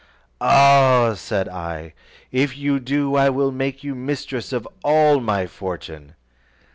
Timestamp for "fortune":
5.45-6.15